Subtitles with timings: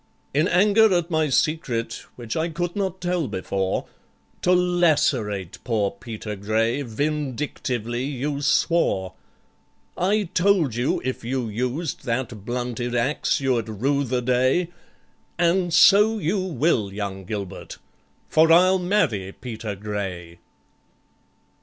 [0.33, 3.85] "In anger at my secret (which I could not tell before),
[4.41, 9.13] To lacerate poor PETER GRAY vindictively you swore;
[9.95, 14.69] I told you if you used that blunted axe you'd rue the day,
[15.37, 17.77] And so you will, young GILBERT,
[18.27, 20.39] for I'll marry PETER GRAY!"